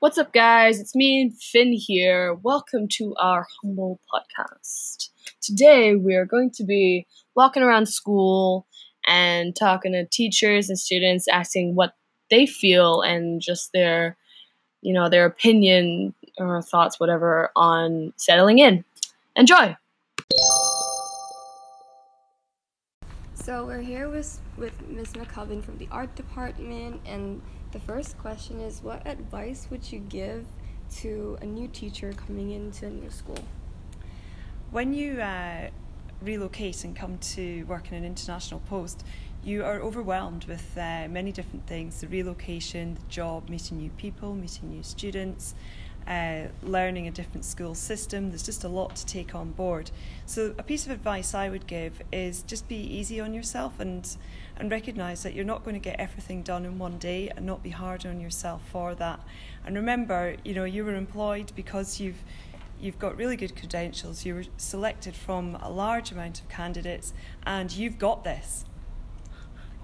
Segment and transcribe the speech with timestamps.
[0.00, 0.78] What's up, guys?
[0.78, 2.32] It's me, Finn here.
[2.32, 5.08] Welcome to our humble podcast.
[5.42, 8.68] Today, we are going to be walking around school
[9.08, 11.94] and talking to teachers and students, asking what
[12.30, 14.16] they feel and just their,
[14.82, 18.84] you know, their opinion or thoughts, whatever, on settling in.
[19.34, 19.76] Enjoy!
[23.48, 25.14] So we're here with with Ms.
[25.14, 27.40] McCubbin from the art department, and
[27.72, 30.44] the first question is, what advice would you give
[30.96, 33.38] to a new teacher coming into a new school?
[34.70, 35.70] When you uh,
[36.20, 39.02] relocate and come to work in an international post,
[39.42, 44.34] you are overwhelmed with uh, many different things: the relocation, the job, meeting new people,
[44.34, 45.54] meeting new students
[46.08, 48.30] uh, learning a different school system.
[48.30, 49.90] There's just a lot to take on board.
[50.24, 54.16] So, a piece of advice I would give is just be easy on yourself and
[54.56, 57.62] and recognise that you're not going to get everything done in one day, and not
[57.62, 59.20] be hard on yourself for that.
[59.64, 62.24] And remember, you know, you were employed because you've
[62.80, 64.24] you've got really good credentials.
[64.24, 67.12] You were selected from a large amount of candidates,
[67.44, 68.64] and you've got this.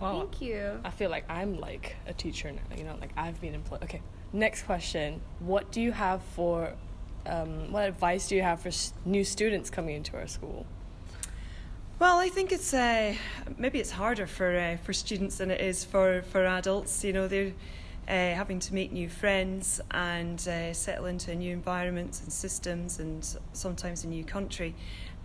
[0.00, 0.20] Wow.
[0.20, 0.80] Thank you.
[0.84, 2.76] I feel like I'm like a teacher now.
[2.76, 3.82] You know, like I've been employed.
[3.84, 6.74] Okay, next question what do you have for
[7.26, 8.70] um, what advice do you have for
[9.04, 10.66] new students coming into our school
[12.00, 13.14] well, I think it's uh,
[13.56, 17.04] maybe it's harder for uh, for students than it is for, for adults.
[17.04, 17.52] You know, they're
[18.08, 23.24] uh, having to make new friends and uh, settle into new environments and systems, and
[23.52, 24.74] sometimes a new country.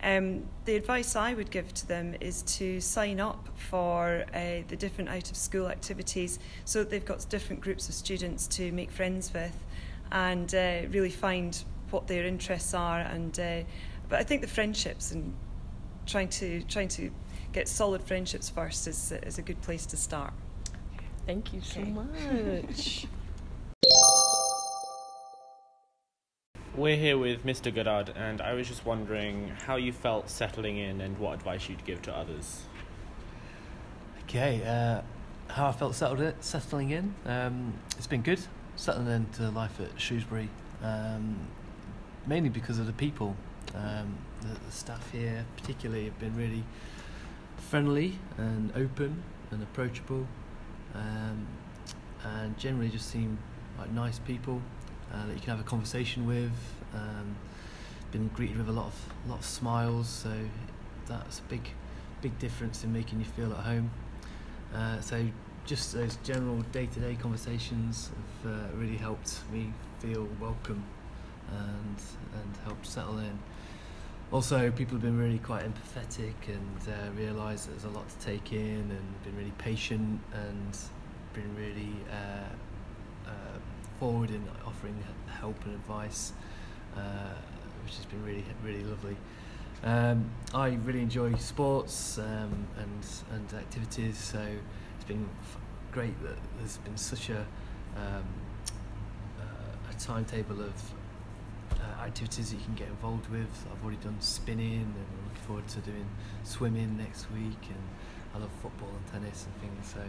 [0.02, 4.78] Um, the advice I would give to them is to sign up for uh, the
[4.78, 8.92] different out of school activities so that they've got different groups of students to make
[8.92, 9.56] friends with
[10.12, 13.00] and uh, really find what their interests are.
[13.00, 13.62] And uh,
[14.08, 15.36] but I think the friendships and
[16.06, 17.12] trying to trying to
[17.52, 20.34] get solid friendships first is is a good place to start.
[21.26, 21.92] Thank you so okay.
[21.92, 23.08] much.
[26.80, 27.76] We're here with Mr.
[27.76, 31.84] Goddard, and I was just wondering how you felt settling in and what advice you'd
[31.84, 32.62] give to others.
[34.24, 35.02] Okay, uh,
[35.52, 37.14] how I felt settled in, settling in.
[37.26, 38.40] Um, it's been good
[38.78, 40.48] settling into life at Shrewsbury,
[40.82, 41.36] um,
[42.26, 43.36] mainly because of the people.
[43.76, 46.64] Um, the, the, staff here, particularly, have been really
[47.58, 50.26] friendly and open and approachable,
[50.96, 51.46] um,
[52.24, 53.38] and generally just seem
[53.78, 54.62] like nice people
[55.14, 56.52] uh, that you can have a conversation with.
[56.94, 57.36] Um,
[58.12, 58.96] been greeted with a lot of
[59.30, 60.32] lot of smiles, so
[61.08, 61.70] that's a big
[62.22, 63.92] big difference in making you feel at home.
[64.74, 65.26] Uh, so
[65.66, 68.10] just those general day-to-day conversations
[68.44, 70.84] have uh, really helped me feel welcome
[71.52, 71.98] and
[72.34, 73.38] and helped settle in.
[74.32, 78.54] Also, people have been really quite empathetic and uh, realised there's a lot to take
[78.54, 80.78] in and been really patient and
[81.34, 82.54] been really uh,
[84.00, 84.96] forward in offering
[85.28, 86.34] help and advice,
[86.96, 87.00] uh,
[87.84, 89.16] which has been really really lovely.
[89.84, 94.42] Um, I really enjoy sports um, and and activities, so
[94.96, 95.28] it's been
[95.92, 97.40] great that there's been such a
[97.98, 98.24] um,
[99.40, 100.94] uh, a timetable of
[101.74, 103.68] uh, activities that you can get involved with.
[103.72, 106.08] I've already done spinning, and I'm looking forward to doing
[106.44, 107.84] swimming next week, and
[108.34, 109.94] I love football and tennis and things.
[109.94, 110.02] So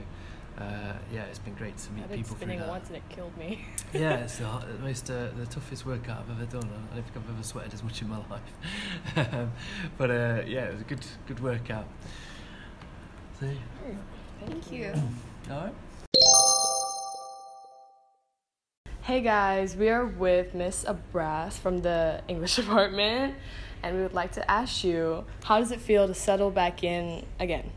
[0.59, 2.71] uh, yeah, it's been great to meet I've people spinning through that.
[2.73, 3.65] once and it killed me.
[3.93, 6.69] yeah, it's the, the most uh, the toughest workout I've ever done.
[6.93, 9.33] I don't think I've ever sweated as much in my life.
[9.35, 9.53] um,
[9.97, 11.87] but uh, yeah, it was a good good workout.
[13.39, 13.49] So,
[14.47, 14.93] Thank you.
[15.51, 15.75] All right.
[19.03, 23.35] Hey guys, we are with Miss Abras from the English department,
[23.83, 27.25] and we would like to ask you, how does it feel to settle back in
[27.41, 27.71] again?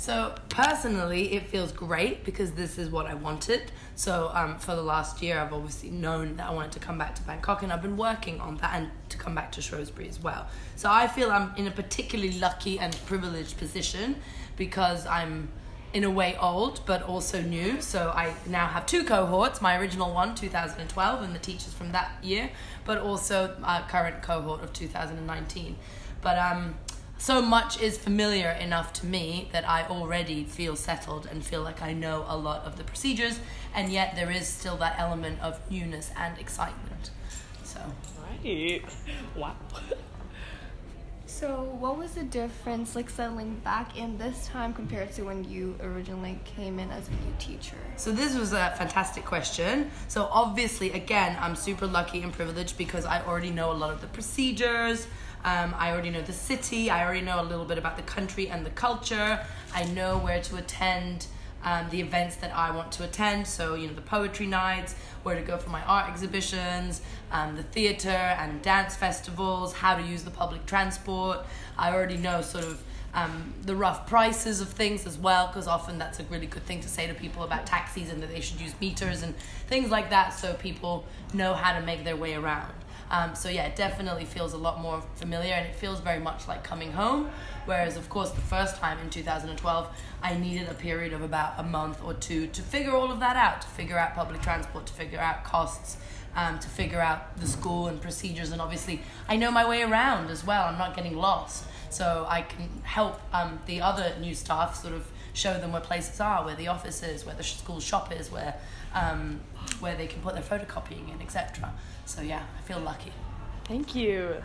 [0.00, 3.70] So personally, it feels great because this is what I wanted.
[3.96, 7.14] So um, for the last year, I've obviously known that I wanted to come back
[7.16, 10.18] to Bangkok, and I've been working on that and to come back to Shrewsbury as
[10.18, 10.48] well.
[10.74, 14.16] So I feel I'm in a particularly lucky and privileged position
[14.56, 15.50] because I'm
[15.92, 17.82] in a way old but also new.
[17.82, 22.12] So I now have two cohorts: my original one, 2012, and the teachers from that
[22.24, 22.48] year,
[22.86, 25.76] but also our current cohort of 2019.
[26.22, 26.76] But um,
[27.20, 31.82] so much is familiar enough to me that I already feel settled and feel like
[31.82, 33.38] I know a lot of the procedures,
[33.74, 37.10] and yet there is still that element of newness and excitement.
[37.62, 37.80] So,
[38.22, 38.82] right,
[39.36, 39.54] wow.
[41.26, 45.76] So, what was the difference like settling back in this time compared to when you
[45.80, 47.76] originally came in as a new teacher?
[47.96, 49.90] So, this was a fantastic question.
[50.08, 54.00] So, obviously, again, I'm super lucky and privileged because I already know a lot of
[54.00, 55.06] the procedures.
[55.44, 56.90] Um, I already know the city.
[56.90, 59.44] I already know a little bit about the country and the culture.
[59.74, 61.26] I know where to attend
[61.62, 63.46] um, the events that I want to attend.
[63.46, 67.02] So, you know, the poetry nights, where to go for my art exhibitions,
[67.32, 71.40] um, the theatre and dance festivals, how to use the public transport.
[71.78, 72.82] I already know sort of
[73.12, 76.80] um, the rough prices of things as well, because often that's a really good thing
[76.80, 79.34] to say to people about taxis and that they should use meters and
[79.68, 81.04] things like that so people
[81.34, 82.72] know how to make their way around.
[83.10, 86.46] Um, so yeah, it definitely feels a lot more familiar and it feels very much
[86.46, 87.28] like coming home.
[87.64, 89.88] Whereas, of course, the first time in 2012,
[90.22, 93.36] I needed a period of about a month or two to figure all of that
[93.36, 95.96] out, to figure out public transport, to figure out costs,
[96.36, 98.52] um, to figure out the school and procedures.
[98.52, 100.64] And obviously, I know my way around as well.
[100.66, 101.64] I'm not getting lost.
[101.90, 106.20] So I can help um, the other new staff sort of show them where places
[106.20, 108.54] are, where the office is, where the school shop is, where
[108.94, 109.40] um,
[109.80, 111.72] where they can put their photocopying in, etc.
[112.10, 113.12] So yeah, I feel lucky.
[113.66, 114.42] Thank you.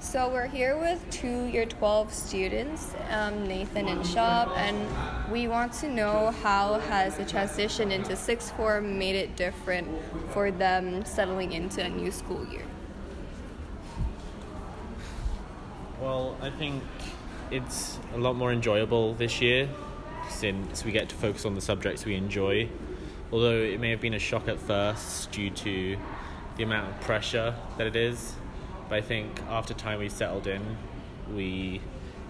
[0.00, 4.78] So we're here with two year 12 students, um, Nathan and Shab, and
[5.30, 9.88] we want to know how has the transition into sixth form made it different
[10.30, 12.64] for them settling into a new school year.
[16.00, 16.82] Well, I think
[17.50, 19.68] it's a lot more enjoyable this year
[20.30, 22.70] since we get to focus on the subjects we enjoy.
[23.34, 25.96] Although it may have been a shock at first due to
[26.56, 28.32] the amount of pressure that it is,
[28.88, 30.62] but I think after time we settled in,
[31.34, 31.80] we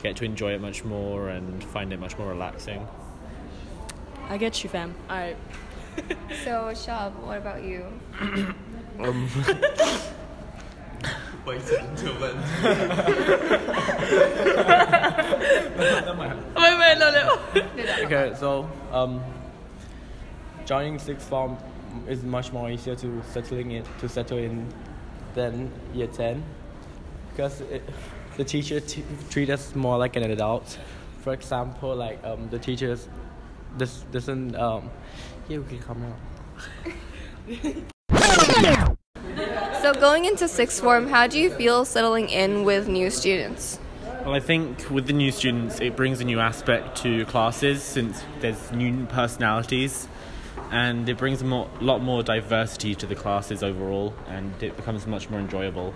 [0.02, 2.88] get to enjoy it much more and find it much more relaxing.
[4.30, 4.94] I get you, fam.
[5.10, 5.36] Alright.
[6.42, 7.84] So, Shab, what about you?
[8.98, 9.28] Um,
[11.44, 12.36] waited until then.
[16.54, 17.38] Wait, wait, no, no.
[18.04, 19.20] okay, so um,
[20.66, 21.56] joining sixth form
[22.08, 24.66] is much more easier to settling in to settle in
[25.34, 26.42] than year ten
[27.30, 27.82] because it,
[28.36, 30.78] the teacher t- treat us more like an adult.
[31.22, 33.08] For example, like um, the teachers
[33.76, 34.90] this doesn't um,
[35.48, 36.18] here we can come out.
[39.84, 43.78] So, going into sixth form, how do you feel settling in with new students?
[44.24, 48.24] Well, I think with the new students, it brings a new aspect to classes since
[48.40, 50.08] there's new personalities,
[50.74, 55.06] and it brings a more, lot more diversity to the classes overall, and it becomes
[55.06, 55.94] much more enjoyable.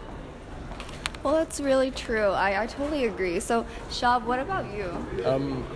[1.24, 2.28] Well, that's really true.
[2.28, 3.40] I, I totally agree.
[3.40, 5.24] So, Shab, what about you?
[5.24, 5.66] Um,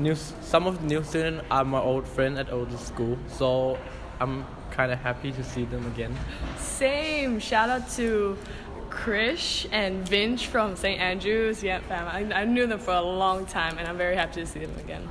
[0.00, 3.78] new some of the new students are my old friend at old school, so
[4.18, 6.12] I'm kind of happy to see them again.
[6.58, 7.38] Same.
[7.38, 8.36] Shout out to
[8.88, 11.00] Krish and Vinch from St.
[11.00, 11.62] Andrews.
[11.62, 12.08] Yeah, fam.
[12.08, 14.76] I, I knew them for a long time, and I'm very happy to see them
[14.80, 15.08] again.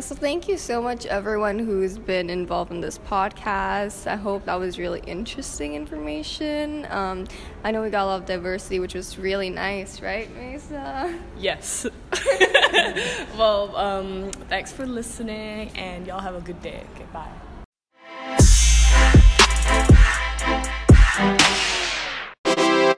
[0.00, 4.06] So, thank you so much, everyone who's been involved in this podcast.
[4.06, 6.86] I hope that was really interesting information.
[6.88, 7.26] Um,
[7.62, 11.14] I know we got a lot of diversity, which was really nice, right, Mesa?
[11.38, 11.84] Yes.
[13.36, 16.84] well, um, thanks for listening, and y'all have a good day.
[16.94, 17.28] Okay, bye.